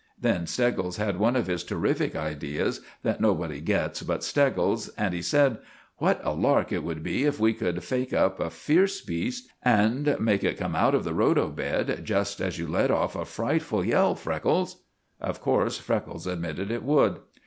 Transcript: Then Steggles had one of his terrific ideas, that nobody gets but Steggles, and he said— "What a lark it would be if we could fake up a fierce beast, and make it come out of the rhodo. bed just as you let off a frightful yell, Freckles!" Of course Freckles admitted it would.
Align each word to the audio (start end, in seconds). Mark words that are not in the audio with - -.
Then 0.19 0.47
Steggles 0.47 0.97
had 0.97 1.19
one 1.19 1.35
of 1.35 1.45
his 1.45 1.63
terrific 1.63 2.15
ideas, 2.15 2.81
that 3.03 3.21
nobody 3.21 3.61
gets 3.61 4.01
but 4.01 4.23
Steggles, 4.23 4.89
and 4.97 5.13
he 5.13 5.21
said— 5.21 5.59
"What 5.99 6.19
a 6.23 6.31
lark 6.33 6.71
it 6.71 6.83
would 6.83 7.03
be 7.03 7.25
if 7.25 7.39
we 7.39 7.53
could 7.53 7.83
fake 7.83 8.11
up 8.11 8.39
a 8.39 8.49
fierce 8.49 8.99
beast, 9.01 9.47
and 9.61 10.17
make 10.19 10.43
it 10.43 10.57
come 10.57 10.75
out 10.75 10.95
of 10.95 11.03
the 11.03 11.13
rhodo. 11.13 11.49
bed 11.49 11.99
just 12.03 12.41
as 12.41 12.57
you 12.57 12.65
let 12.65 12.89
off 12.89 13.15
a 13.15 13.25
frightful 13.25 13.85
yell, 13.85 14.15
Freckles!" 14.15 14.77
Of 15.19 15.39
course 15.39 15.77
Freckles 15.77 16.25
admitted 16.25 16.71
it 16.71 16.81
would. 16.81 17.19